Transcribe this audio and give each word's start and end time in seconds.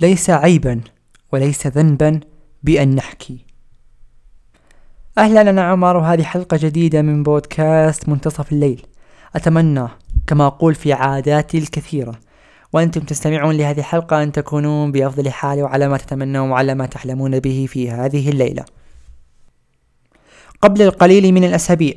ليس 0.00 0.30
عيبا 0.30 0.80
وليس 1.32 1.66
ذنبا 1.66 2.20
بأن 2.62 2.94
نحكي. 2.94 3.38
أهلا 5.18 5.40
أنا 5.40 5.62
عمر 5.62 5.96
وهذه 5.96 6.22
حلقة 6.22 6.56
جديدة 6.56 7.02
من 7.02 7.22
بودكاست 7.22 8.08
منتصف 8.08 8.52
الليل. 8.52 8.86
أتمنى 9.36 9.88
كما 10.26 10.46
أقول 10.46 10.74
في 10.74 10.92
عاداتي 10.92 11.58
الكثيرة 11.58 12.14
وأنتم 12.72 13.00
تستمعون 13.00 13.56
لهذه 13.56 13.78
الحلقة 13.78 14.22
أن 14.22 14.32
تكونون 14.32 14.92
بأفضل 14.92 15.30
حال 15.30 15.62
وعلى 15.62 15.88
ما 15.88 15.96
تتمنون 15.96 16.50
وعلى 16.50 16.74
ما 16.74 16.86
تحلمون 16.86 17.40
به 17.40 17.66
في 17.68 17.90
هذه 17.90 18.28
الليلة. 18.28 18.64
قبل 20.62 20.82
القليل 20.82 21.32
من 21.32 21.44
الأسابيع 21.44 21.94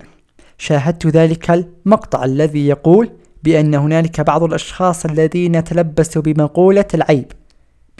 شاهدت 0.57 1.07
ذلك 1.07 1.51
المقطع 1.51 2.23
الذي 2.25 2.67
يقول 2.67 3.09
بأن 3.43 3.75
هنالك 3.75 4.21
بعض 4.21 4.43
الأشخاص 4.43 5.05
الذين 5.05 5.63
تلبسوا 5.63 6.21
بمقولة 6.21 6.85
العيب. 6.93 7.31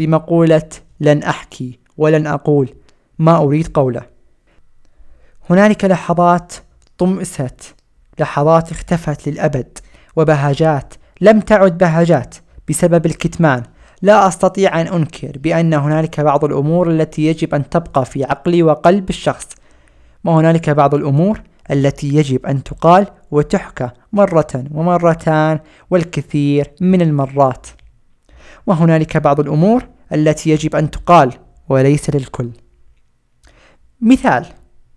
بمقولة 0.06 0.70
لن 1.00 1.24
أحكي 1.24 1.80
ولن 1.98 2.28
أقول 2.28 2.70
ما 3.20 3.38
أريد 3.38 3.68
قوله 3.68 4.02
هنالك 5.50 5.86
لحظات 5.86 6.54
طمست 6.98 7.76
لحظات 8.20 8.72
اختفت 8.72 9.30
للأبد 9.30 9.78
وبهجات 10.16 10.94
لم 11.22 11.40
تعد 11.40 11.78
بهجات 11.78 12.36
بسبب 12.70 13.06
الكتمان. 13.06 13.64
لا 14.02 14.28
أستطيع 14.28 14.82
أن 14.82 14.88
أنكر 14.88 15.32
بأن 15.38 15.74
هنالك 15.74 16.20
بعض 16.20 16.46
الأمور 16.46 16.92
التي 16.92 17.26
يجب 17.26 17.56
أن 17.56 17.70
تبقى 17.70 18.06
في 18.06 18.24
عقلي 18.24 18.64
وقلب 18.64 19.10
الشخص 19.10 19.48
وهنالك 20.24 20.70
بعض 20.70 20.96
الأمور 20.96 21.42
التي 21.72 22.16
يجب 22.16 22.46
أن 22.46 22.64
تقال 22.64 23.08
وتحكى 23.32 23.90
مرة 24.14 24.64
ومرتان 24.74 25.60
والكثير 25.90 26.72
من 26.82 27.02
المرات. 27.02 27.68
وهنالك 28.68 29.18
بعض 29.18 29.40
الأمور 29.40 29.84
التي 30.14 30.50
يجب 30.50 30.76
أن 30.76 30.92
تقال 30.92 31.34
وليس 31.70 32.10
للكل. 32.10 32.52
مثال 34.02 34.46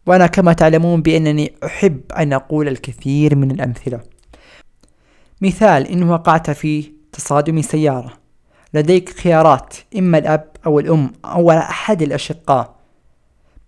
وأنا 0.07 0.27
كما 0.27 0.53
تعلمون 0.53 1.03
بأنني 1.03 1.55
أحب 1.65 2.01
أن 2.13 2.33
أقول 2.33 2.69
الكثير 2.69 3.37
من 3.37 3.51
الأمثلة. 3.51 4.01
مثال 5.41 5.87
إن 5.87 6.11
وقعت 6.11 6.51
في 6.51 6.93
تصادم 7.13 7.63
سيارة. 7.63 8.13
لديك 8.75 9.09
خيارات 9.11 9.75
إما 9.99 10.19
الأب 10.19 10.51
أو 10.67 10.79
الأم 10.79 11.13
أو 11.25 11.51
أحد 11.51 12.03
الأشقاء. 12.03 12.75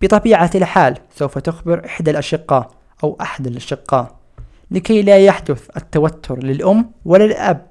بطبيعة 0.01 0.51
الحال 0.55 0.97
سوف 1.15 1.37
تخبر 1.37 1.85
إحدى 1.85 2.11
الأشقاء 2.11 2.71
أو 3.03 3.17
أحد 3.21 3.47
الأشقاء. 3.47 4.15
لكي 4.71 5.01
لا 5.01 5.17
يحدث 5.17 5.69
التوتر 5.77 6.43
للأم 6.43 6.91
ولا 7.05 7.25
الأب. 7.25 7.67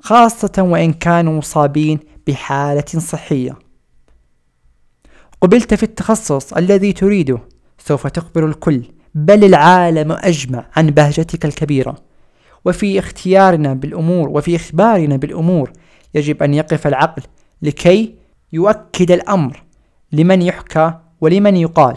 خاصة 0.00 0.52
وإن 0.58 0.92
كانوا 0.92 1.38
مصابين 1.38 1.98
بحالة 2.26 2.84
صحية. 2.98 3.58
قبلت 5.40 5.74
في 5.74 5.82
التخصص 5.82 6.52
الذي 6.52 6.92
تريده 6.92 7.38
سوف 7.78 8.06
تخبر 8.06 8.46
الكل 8.46 8.82
بل 9.14 9.44
العالم 9.44 10.12
أجمع 10.12 10.66
عن 10.76 10.86
بهجتك 10.86 11.44
الكبيرة. 11.44 11.96
وفي 12.64 12.98
اختيارنا 12.98 13.74
بالأمور 13.74 14.28
وفي 14.28 14.56
إخبارنا 14.56 15.16
بالأمور 15.16 15.72
يجب 16.14 16.42
أن 16.42 16.54
يقف 16.54 16.86
العقل 16.86 17.22
لكي 17.62 18.14
يؤكد 18.52 19.10
الأمر 19.10 19.62
لمن 20.12 20.42
يحكى 20.42 20.94
ولمن 21.20 21.56
يقال. 21.56 21.96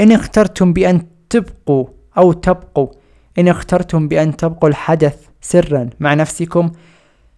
إن 0.00 0.12
اخترتم 0.12 0.72
بأن 0.72 1.06
تبقوا 1.30 1.86
أو 2.18 2.32
تبقوا 2.32 2.88
إن 3.38 3.48
اخترتم 3.48 4.08
بأن 4.08 4.36
تبقوا 4.36 4.68
الحدث 4.68 5.26
سرا 5.40 5.90
مع 6.00 6.14
نفسكم 6.14 6.72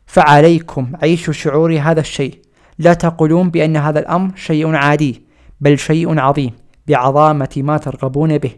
فعليكم 0.07 0.93
عيشوا 1.03 1.33
شعور 1.33 1.79
هذا 1.79 2.01
الشيء. 2.01 2.39
لا 2.79 2.95
تقولون 2.95 3.51
بأن 3.51 3.77
هذا 3.77 3.99
الأمر 3.99 4.37
شيء 4.37 4.75
عادي 4.75 5.23
بل 5.61 5.79
شيء 5.79 6.19
عظيم 6.19 6.53
بعظامة 6.87 7.49
ما 7.57 7.77
ترغبون 7.77 8.39
به. 8.39 8.53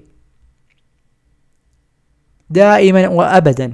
دائما 2.50 3.08
وأبدا 3.08 3.72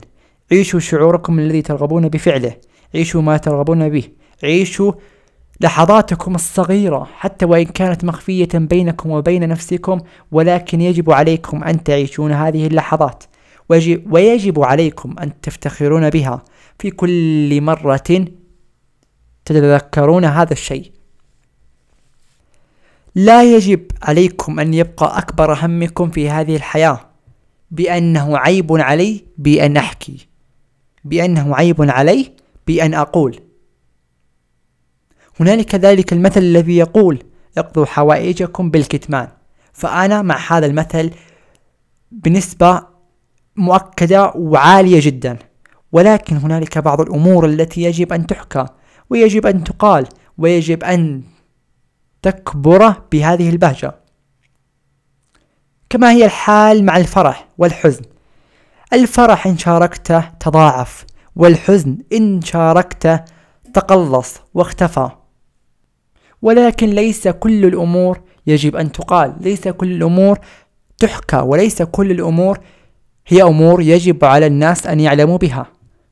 عيشوا 0.52 0.80
شعوركم 0.80 1.38
الذي 1.38 1.62
ترغبون 1.62 2.08
بفعله. 2.08 2.56
عيشوا 2.94 3.22
ما 3.22 3.36
ترغبون 3.36 3.88
به. 3.88 4.04
عيشوا 4.44 4.92
لحظاتكم 5.60 6.34
الصغيرة 6.34 7.08
حتى 7.16 7.44
وإن 7.44 7.64
كانت 7.64 8.04
مخفية 8.04 8.48
بينكم 8.54 9.10
وبين 9.10 9.48
نفسكم 9.48 10.00
ولكن 10.32 10.80
يجب 10.80 11.10
عليكم 11.10 11.64
أن 11.64 11.84
تعيشون 11.84 12.32
هذه 12.32 12.66
اللحظات. 12.66 13.24
ويجب 14.10 14.62
عليكم 14.62 15.18
أن 15.18 15.40
تفتخرون 15.40 16.10
بها. 16.10 16.42
في 16.78 16.90
كل 16.90 17.60
مرة 17.60 18.26
تتذكرون 19.44 20.24
هذا 20.24 20.52
الشيء. 20.52 20.92
لا 23.14 23.42
يجب 23.42 23.86
عليكم 24.02 24.60
أن 24.60 24.74
يبقى 24.74 25.18
أكبر 25.18 25.54
همكم 25.54 26.10
في 26.10 26.30
هذه 26.30 26.56
الحياة 26.56 27.00
بأنه 27.70 28.38
عيب 28.38 28.72
علي 28.72 29.24
بأن 29.38 29.76
أحكي 29.76 30.28
بأنه 31.04 31.56
عيب 31.56 31.82
علي 31.90 32.32
بأن 32.66 32.94
أقول. 32.94 33.40
هنالك 35.40 35.74
ذلك 35.74 36.12
المثل 36.12 36.40
الذي 36.40 36.76
يقول 36.76 37.22
اقضوا 37.58 37.86
حوائجكم 37.86 38.70
بالكتمان. 38.70 39.28
فأنا 39.72 40.22
مع 40.22 40.38
هذا 40.48 40.66
المثل 40.66 41.10
بنسبة 42.10 42.91
مؤكدة 43.56 44.32
وعالية 44.34 45.00
جدا. 45.02 45.38
ولكن 45.92 46.36
هنالك 46.36 46.78
بعض 46.78 47.00
الأمور 47.00 47.46
التي 47.46 47.82
يجب 47.82 48.12
أن 48.12 48.26
تحكى 48.26 48.66
ويجب 49.10 49.46
أن 49.46 49.64
تقال 49.64 50.06
ويجب 50.38 50.84
أن 50.84 51.22
تكبر 52.22 52.94
بهذه 53.12 53.50
البهجة. 53.50 53.94
كما 55.90 56.10
هي 56.10 56.24
الحال 56.24 56.84
مع 56.84 56.96
الفرح 56.96 57.48
والحزن. 57.58 58.02
الفرح 58.92 59.46
إن 59.46 59.58
شاركته 59.58 60.20
تضاعف 60.20 61.04
والحزن 61.36 61.98
إن 62.12 62.40
شاركته 62.42 63.20
تقلص 63.74 64.40
واختفى. 64.54 65.10
ولكن 66.42 66.86
ليس 66.90 67.28
كل 67.28 67.64
الأمور 67.64 68.20
يجب 68.46 68.76
أن 68.76 68.92
تقال 68.92 69.34
ليس 69.40 69.68
كل 69.68 69.92
الأمور 69.92 70.38
تحكى 70.98 71.36
وليس 71.36 71.82
كل 71.82 72.10
الأمور 72.10 72.58
هي 73.26 73.42
أمور 73.42 73.82
يجب 73.82 74.24
على 74.24 74.46
الناس 74.46 74.86
أن 74.86 75.00
يعلموا 75.00 75.38
بها. 75.38 75.66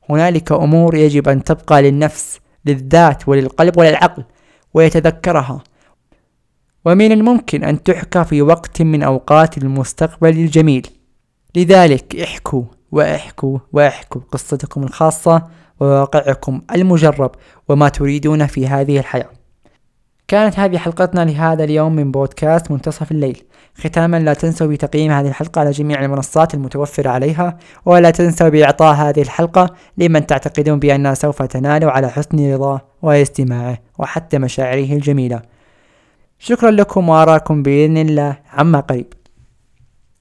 هنالك 0.09 0.51
أمور 0.51 0.95
يجب 0.95 1.29
أن 1.29 1.43
تبقى 1.43 1.81
للنفس 1.81 2.39
للذات 2.65 3.27
وللقلب 3.27 3.77
وللعقل 3.77 4.23
ويتذكرها. 4.73 5.63
ومن 6.85 7.11
الممكن 7.11 7.63
أن 7.63 7.83
تحكى 7.83 8.23
في 8.23 8.41
وقت 8.41 8.81
من 8.81 9.03
أوقات 9.03 9.57
المستقبل 9.57 10.29
الجميل. 10.29 10.87
لذلك 11.55 12.15
احكوا 12.15 12.63
واحكوا 12.91 13.59
واحكوا 13.73 14.21
قصتكم 14.31 14.83
الخاصة 14.83 15.47
وواقعكم 15.79 16.61
المجرب 16.75 17.31
وما 17.69 17.89
تريدون 17.89 18.47
في 18.47 18.67
هذه 18.67 18.99
الحياة. 18.99 19.29
كانت 20.31 20.59
هذه 20.59 20.77
حلقتنا 20.77 21.25
لهذا 21.25 21.63
اليوم 21.63 21.95
من 21.95 22.11
بودكاست 22.11 22.71
منتصف 22.71 23.11
الليل. 23.11 23.43
ختاما 23.75 24.19
لا 24.19 24.33
تنسوا 24.33 24.67
بتقييم 24.67 25.11
هذه 25.11 25.27
الحلقة 25.27 25.59
على 25.59 25.71
جميع 25.71 26.03
المنصات 26.05 26.53
المتوفرة 26.53 27.09
عليها 27.09 27.57
ولا 27.85 28.11
تنسوا 28.11 28.49
بإعطاء 28.49 28.95
هذه 28.95 29.21
الحلقة 29.21 29.75
لمن 29.97 30.25
تعتقدون 30.25 30.79
بأنها 30.79 31.13
سوف 31.13 31.41
تنال 31.41 31.89
على 31.89 32.09
حسن 32.09 32.53
رضاه 32.53 32.81
واستماعه 33.01 33.77
وحتى 33.97 34.39
مشاعره 34.39 34.93
الجميلة. 34.93 35.41
شكرا 36.39 36.71
لكم 36.71 37.09
وأراكم 37.09 37.63
بإذن 37.63 37.97
الله. 37.97 38.37
عما 38.53 38.79
قريب. 38.79 39.13